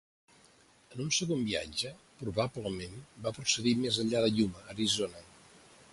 [0.95, 1.91] En un segon viatge,
[2.23, 5.27] probablement va procedir més enllà de Yuma, Arizona.